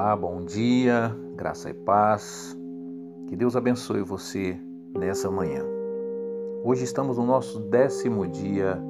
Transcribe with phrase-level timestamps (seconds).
[0.00, 2.56] Olá, bom dia, graça e paz.
[3.26, 4.56] Que Deus abençoe você
[4.96, 5.64] nessa manhã.
[6.62, 8.80] Hoje estamos no nosso décimo dia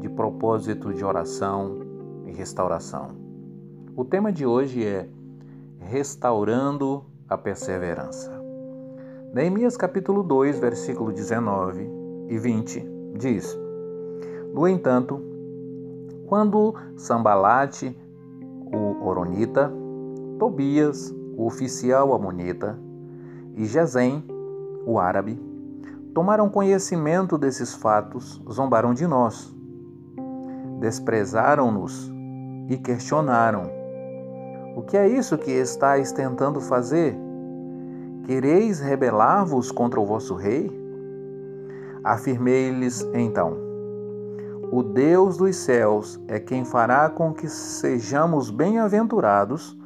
[0.00, 1.78] de propósito de oração
[2.26, 3.10] e restauração.
[3.94, 5.08] O tema de hoje é
[5.78, 8.32] Restaurando a Perseverança.
[9.32, 11.88] Neemias capítulo 2, versículo 19
[12.28, 12.84] e 20
[13.16, 13.56] diz:
[14.52, 15.22] No entanto,
[16.26, 17.96] quando Sambalate,
[18.74, 19.72] o Oronita,
[20.38, 22.78] Tobias, o oficial amonita,
[23.54, 24.22] e Gesem,
[24.84, 25.40] o árabe,
[26.12, 29.54] tomaram conhecimento desses fatos, zombaram de nós,
[30.78, 32.12] desprezaram-nos
[32.68, 33.70] e questionaram:
[34.76, 37.16] O que é isso que estáis tentando fazer?
[38.24, 40.70] Quereis rebelar-vos contra o vosso rei?
[42.04, 43.56] Afirmei-lhes então:
[44.70, 49.76] O Deus dos céus é quem fará com que sejamos bem-aventurados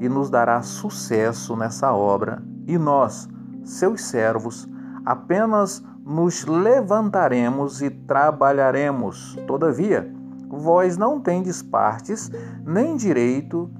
[0.00, 3.28] e nos dará sucesso nessa obra, e nós,
[3.64, 4.68] seus servos,
[5.04, 9.36] apenas nos levantaremos e trabalharemos.
[9.46, 10.12] Todavia,
[10.48, 12.30] vós não tendes partes,
[12.64, 13.70] nem direito,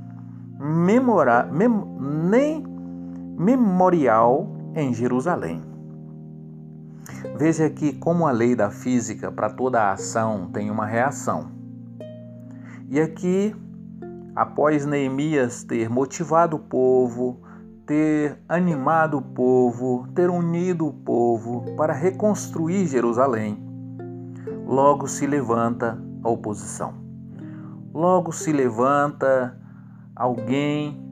[0.59, 2.65] memora, mem, nem
[3.39, 5.63] memorial em Jerusalém.
[7.37, 11.51] Veja que, como a lei da física para toda ação tem uma reação.
[12.89, 13.55] E aqui
[14.37, 17.41] após Neemias ter motivado o povo,
[17.87, 23.59] ter animado o povo, ter unido o povo para reconstruir Jerusalém,
[24.67, 26.93] logo se levanta a oposição.
[27.95, 29.59] Logo se levanta
[30.15, 31.03] alguém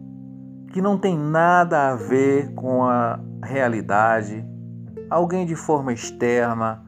[0.70, 4.44] que não tem nada a ver com a realidade,
[5.08, 6.82] alguém de forma externa,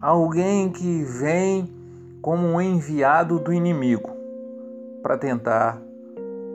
[0.00, 1.74] alguém que vem
[2.20, 4.11] como um enviado do inimigo
[5.02, 5.82] para tentar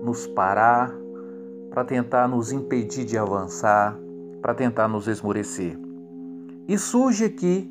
[0.01, 0.95] nos parar,
[1.69, 3.97] para tentar nos impedir de avançar,
[4.41, 5.77] para tentar nos esmorecer.
[6.67, 7.69] E surge aqui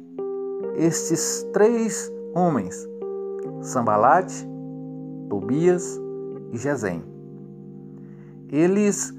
[0.77, 2.87] estes três homens:
[3.63, 4.47] Sambalate,
[5.29, 5.99] Tobias
[6.53, 7.03] e Gesem.
[8.51, 9.13] Eles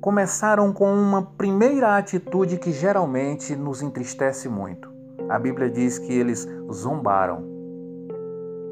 [0.00, 4.88] começaram com uma primeira atitude que geralmente nos entristece muito.
[5.28, 7.44] A Bíblia diz que eles zombaram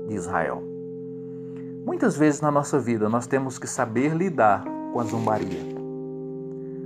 [0.07, 0.74] de Israel.
[1.85, 5.61] Muitas vezes na nossa vida nós temos que saber lidar com a zombaria.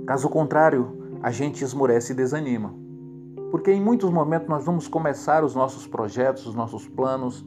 [0.05, 2.73] Caso contrário, a gente esmorece e desanima.
[3.49, 7.45] Porque em muitos momentos nós vamos começar os nossos projetos, os nossos planos,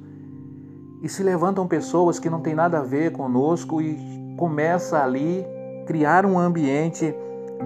[1.03, 3.99] e se levantam pessoas que não têm nada a ver conosco e
[4.39, 5.45] começa ali
[5.87, 7.15] criar um ambiente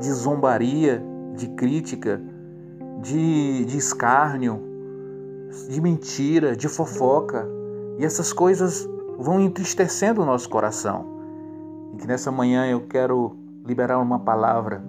[0.01, 1.01] de zombaria,
[1.37, 2.21] de crítica,
[3.01, 4.61] de, de escárnio,
[5.69, 7.47] de mentira, de fofoca.
[7.99, 11.07] E essas coisas vão entristecendo o nosso coração.
[11.95, 14.83] E que nessa manhã eu quero liberar uma palavra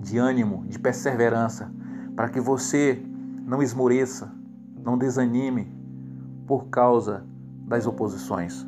[0.00, 1.70] de ânimo, de perseverança,
[2.16, 3.02] para que você
[3.44, 4.32] não esmoreça,
[4.82, 5.72] não desanime
[6.46, 7.24] por causa
[7.66, 8.66] das oposições,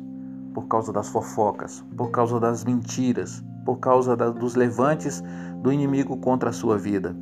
[0.53, 5.23] por causa das fofocas, por causa das mentiras, por causa da, dos levantes
[5.61, 7.15] do inimigo contra a sua vida.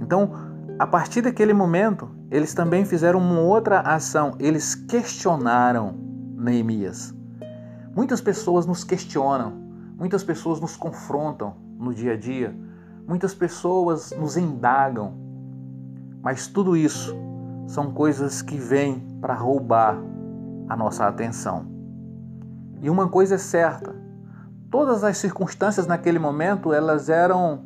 [0.00, 0.30] Então,
[0.78, 5.94] a partir daquele momento, eles também fizeram uma outra ação, eles questionaram
[6.42, 7.14] Neemias.
[7.94, 9.52] Muitas pessoas nos questionam,
[9.96, 12.54] muitas pessoas nos confrontam no dia a dia,
[13.06, 15.14] muitas pessoas nos indagam,
[16.20, 17.14] mas tudo isso
[17.68, 19.96] são coisas que vêm para roubar
[20.68, 21.64] a nossa atenção.
[22.80, 23.94] E uma coisa é certa,
[24.68, 27.62] todas as circunstâncias naquele momento elas eram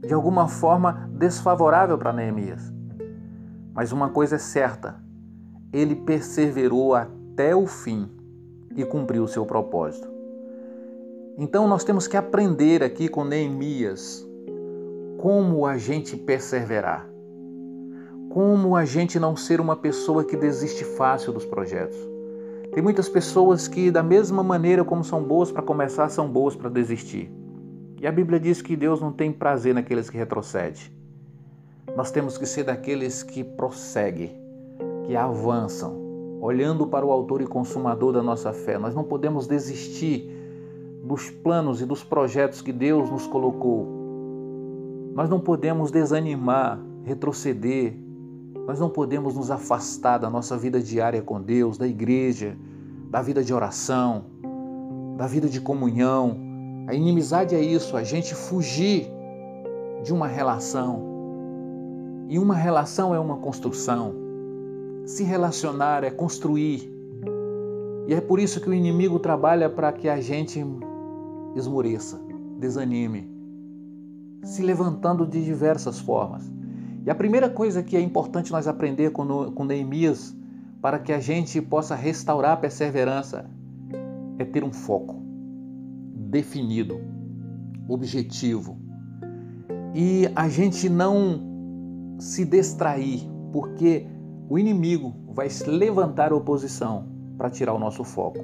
[0.00, 2.72] de alguma forma desfavorável para Neemias.
[3.74, 4.96] Mas uma coisa é certa,
[5.72, 8.10] ele perseverou até até o fim
[8.76, 10.06] e cumpriu o seu propósito.
[11.38, 14.26] Então nós temos que aprender aqui com Neemias
[15.16, 17.08] como a gente perseverar.
[18.28, 21.96] Como a gente não ser uma pessoa que desiste fácil dos projetos.
[22.72, 26.70] Tem muitas pessoas que, da mesma maneira como são boas para começar, são boas para
[26.70, 27.30] desistir.
[28.00, 30.82] E a Bíblia diz que Deus não tem prazer naqueles que retrocedem.
[31.96, 34.34] Nós temos que ser daqueles que prosseguem,
[35.06, 36.01] que avançam,
[36.42, 38.76] olhando para o Autor e Consumador da nossa fé.
[38.76, 40.28] Nós não podemos desistir
[41.04, 43.86] dos planos e dos projetos que Deus nos colocou.
[45.14, 47.94] Nós não podemos desanimar, retroceder.
[48.66, 52.56] Nós não podemos nos afastar da nossa vida diária com Deus, da igreja,
[53.08, 54.24] da vida de oração,
[55.16, 56.36] da vida de comunhão.
[56.88, 59.06] A inimizade é isso, a gente fugir
[60.02, 61.04] de uma relação.
[62.28, 64.21] E uma relação é uma construção.
[65.04, 66.90] Se relacionar é construir.
[68.06, 70.64] E é por isso que o inimigo trabalha para que a gente
[71.54, 72.20] esmoreça,
[72.58, 73.30] desanime,
[74.42, 76.50] se levantando de diversas formas.
[77.04, 80.36] E a primeira coisa que é importante nós aprender com, Neemias
[80.80, 83.48] para que a gente possa restaurar a perseverança
[84.38, 85.22] é ter um foco
[86.14, 87.00] definido,
[87.88, 88.78] objetivo.
[89.94, 94.06] E a gente não se distrair, porque
[94.48, 97.06] o inimigo vai levantar oposição
[97.36, 98.38] para tirar o nosso foco.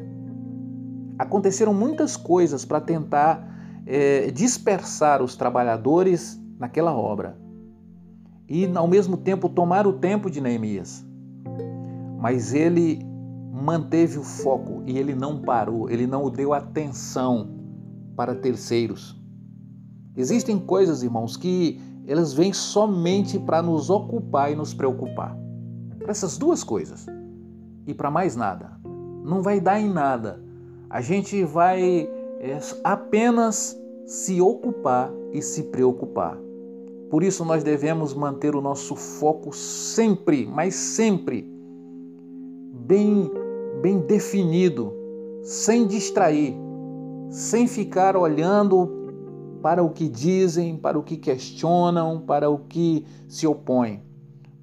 [1.19, 7.37] Aconteceram muitas coisas para tentar é, dispersar os trabalhadores naquela obra
[8.49, 11.05] e, ao mesmo tempo, tomar o tempo de Neemias.
[12.19, 13.01] Mas ele
[13.53, 17.49] manteve o foco e ele não parou, ele não deu atenção
[18.17, 19.17] para terceiros.
[20.17, 25.37] Existem coisas, irmãos, que elas vêm somente para nos ocupar e nos preocupar.
[26.09, 27.05] Para essas duas coisas.
[27.87, 28.81] E para mais nada.
[29.23, 30.43] Não vai dar em nada.
[30.89, 32.09] A gente vai
[32.41, 36.39] é, apenas se ocupar e se preocupar.
[37.11, 41.47] Por isso nós devemos manter o nosso foco sempre, mas sempre
[42.87, 43.31] bem
[43.83, 44.95] bem definido,
[45.43, 46.57] sem distrair,
[47.29, 48.89] sem ficar olhando
[49.61, 54.08] para o que dizem, para o que questionam, para o que se opõem.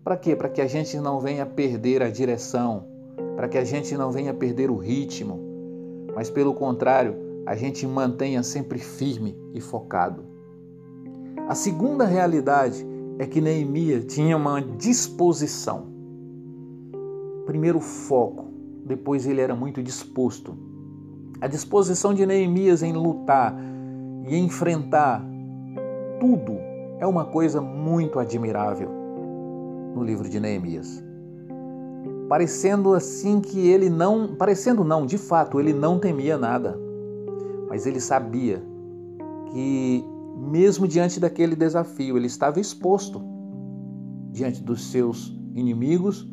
[0.06, 0.36] Para quê?
[0.36, 2.86] Para que a gente não venha perder a direção,
[3.36, 5.40] para que a gente não venha perder o ritmo,
[6.14, 10.24] mas pelo contrário, a gente mantenha sempre firme e focado.
[11.50, 12.86] A segunda realidade
[13.18, 15.88] é que Neemias tinha uma disposição.
[17.48, 18.46] Primeiro, foco
[18.86, 20.56] depois ele era muito disposto.
[21.42, 23.58] A disposição de Neemias em lutar
[24.28, 25.26] e enfrentar
[26.20, 26.60] tudo
[27.00, 29.05] é uma coisa muito admirável
[29.96, 31.02] no livro de Neemias.
[32.28, 36.78] Parecendo assim que ele não, parecendo não, de fato, ele não temia nada.
[37.70, 38.62] Mas ele sabia
[39.52, 40.04] que
[40.38, 43.22] mesmo diante daquele desafio, ele estava exposto
[44.32, 46.28] diante dos seus inimigos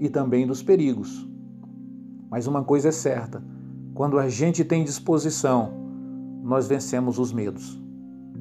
[0.00, 1.28] e também dos perigos.
[2.28, 3.42] Mas uma coisa é certa:
[3.94, 5.72] quando a gente tem disposição,
[6.42, 7.80] nós vencemos os medos.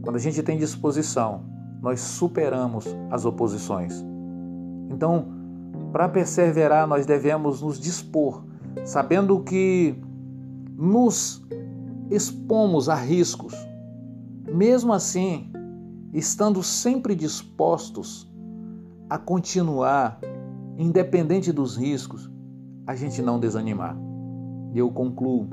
[0.01, 1.45] Quando a gente tem disposição,
[1.81, 4.12] nós superamos as oposições.
[4.93, 5.25] Então,
[5.91, 8.43] para perseverar, nós devemos nos dispor,
[8.85, 9.95] sabendo que
[10.77, 11.43] nos
[12.09, 13.53] expomos a riscos.
[14.47, 15.51] Mesmo assim,
[16.13, 18.31] estando sempre dispostos
[19.09, 20.19] a continuar,
[20.77, 22.29] independente dos riscos,
[22.85, 23.97] a gente não desanimar.
[24.73, 25.47] E eu concluo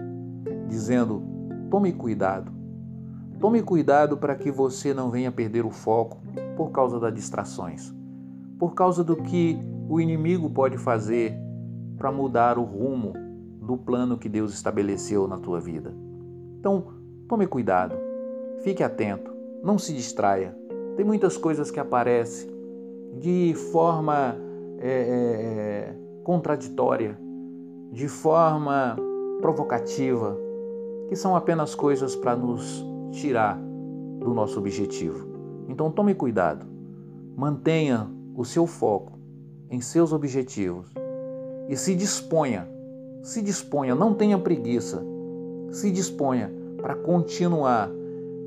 [0.68, 1.22] dizendo:
[1.70, 2.52] tome cuidado.
[3.38, 6.18] Tome cuidado para que você não venha perder o foco
[6.58, 7.94] por causa das distrações,
[8.60, 9.58] por causa do que
[9.88, 11.34] o inimigo pode fazer
[11.96, 13.14] para mudar o rumo
[13.62, 15.94] do plano que Deus estabeleceu na tua vida.
[16.58, 16.84] Então,
[17.26, 17.96] tome cuidado,
[18.62, 19.32] fique atento,
[19.64, 20.54] não se distraia.
[20.94, 22.50] Tem muitas coisas que aparecem
[23.18, 24.36] de forma
[24.78, 27.18] é, é, contraditória,
[27.90, 28.96] de forma
[29.40, 30.36] provocativa,
[31.08, 33.58] que são apenas coisas para nos tirar
[34.18, 35.28] do nosso objetivo.
[35.66, 36.66] Então tome cuidado,
[37.34, 39.18] mantenha o seu foco
[39.70, 40.88] em seus objetivos
[41.68, 42.68] e se disponha,
[43.22, 45.02] se disponha, não tenha preguiça,
[45.70, 47.88] se disponha para continuar,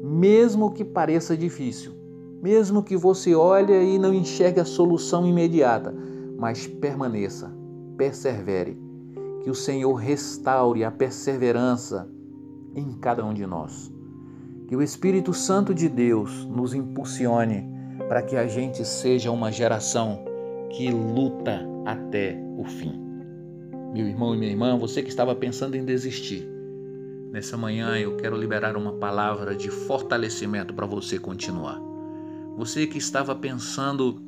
[0.04, 1.94] mesmo que pareça difícil,
[2.42, 5.94] mesmo que você olhe e não enxergue a solução imediata,
[6.38, 7.64] mas permaneça
[7.98, 8.78] persevere.
[9.42, 12.08] Que o Senhor restaure a perseverança
[12.76, 13.92] em cada um de nós.
[14.68, 17.73] Que o Espírito Santo de Deus nos impulsione
[18.08, 20.24] para que a gente seja uma geração
[20.70, 23.00] que luta até o fim.
[23.94, 26.48] Meu irmão e minha irmã, você que estava pensando em desistir,
[27.32, 31.80] nessa manhã eu quero liberar uma palavra de fortalecimento para você continuar.
[32.58, 34.22] Você que estava pensando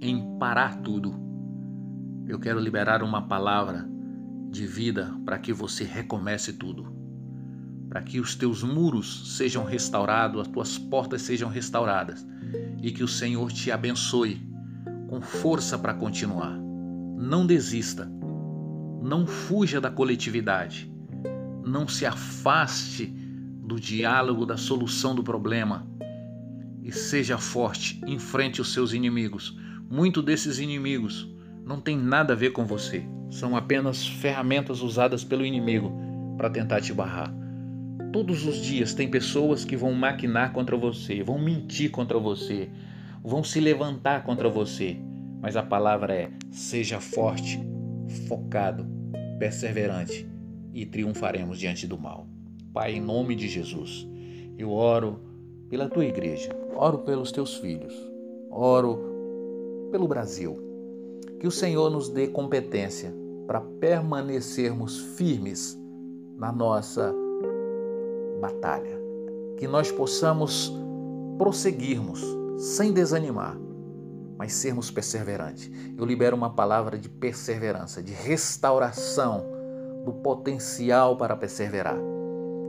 [0.00, 1.14] em parar tudo,
[2.26, 3.86] eu quero liberar uma palavra
[4.50, 6.86] de vida para que você recomece tudo.
[7.88, 12.26] Para que os teus muros sejam restaurados, as tuas portas sejam restauradas
[12.82, 14.40] e que o Senhor te abençoe
[15.08, 16.56] com força para continuar.
[17.16, 18.10] Não desista.
[19.02, 20.92] Não fuja da coletividade.
[21.64, 25.86] Não se afaste do diálogo, da solução do problema.
[26.82, 29.58] E seja forte, enfrente os seus inimigos.
[29.90, 31.28] Muito desses inimigos
[31.64, 33.04] não tem nada a ver com você.
[33.30, 35.92] São apenas ferramentas usadas pelo inimigo
[36.36, 37.32] para tentar te barrar.
[38.16, 42.70] Todos os dias tem pessoas que vão maquinar contra você, vão mentir contra você,
[43.22, 44.96] vão se levantar contra você.
[45.38, 47.60] Mas a palavra é: seja forte,
[48.26, 48.86] focado,
[49.38, 50.26] perseverante
[50.72, 52.26] e triunfaremos diante do mal.
[52.72, 54.08] Pai, em nome de Jesus,
[54.56, 55.20] Eu oro
[55.68, 57.92] pela tua igreja, oro pelos teus filhos,
[58.50, 60.58] oro pelo Brasil.
[61.38, 63.12] Que o Senhor nos dê competência
[63.46, 65.78] para permanecermos firmes
[66.38, 67.14] na nossa
[68.40, 69.00] batalha.
[69.56, 70.72] Que nós possamos
[71.38, 72.22] prosseguirmos
[72.58, 73.56] sem desanimar,
[74.38, 75.70] mas sermos perseverantes.
[75.96, 79.44] Eu libero uma palavra de perseverança, de restauração
[80.04, 81.98] do potencial para perseverar.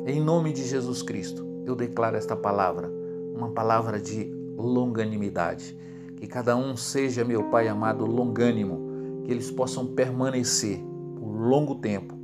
[0.06, 2.90] Em nome de Jesus Cristo, eu declaro esta palavra,
[3.36, 5.78] uma palavra de longanimidade.
[6.16, 10.80] Que cada um seja, meu Pai amado, longânimo, que eles possam permanecer
[11.20, 12.16] por longo tempo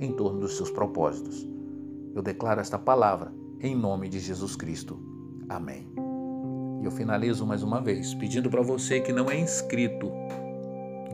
[0.00, 1.46] em torno dos seus propósitos.
[2.14, 4.98] Eu declaro esta palavra em nome de Jesus Cristo.
[5.48, 5.88] Amém.
[6.80, 10.10] E eu finalizo mais uma vez pedindo para você que não é inscrito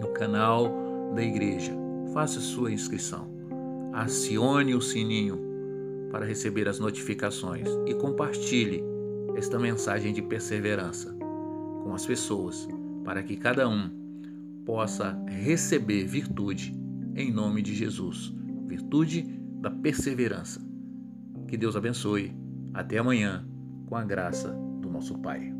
[0.00, 0.72] no canal
[1.14, 1.72] da igreja,
[2.12, 3.28] faça sua inscrição.
[3.92, 5.38] Acione o sininho
[6.10, 8.82] para receber as notificações e compartilhe
[9.34, 11.16] esta mensagem de perseverança
[11.82, 12.68] com as pessoas,
[13.04, 13.90] para que cada um
[14.64, 16.74] possa receber virtude
[17.14, 18.34] em nome de Jesus
[18.66, 19.22] virtude
[19.60, 20.60] da perseverança.
[21.46, 22.36] Que Deus abençoe.
[22.74, 23.46] Até amanhã,
[23.86, 24.50] com a graça
[24.80, 25.55] do nosso Pai.